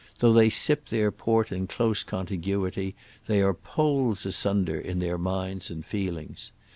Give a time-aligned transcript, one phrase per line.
[0.17, 2.95] Though they sip their port in close contiguity,
[3.27, 6.51] they are poles asunder in their minds and feelings.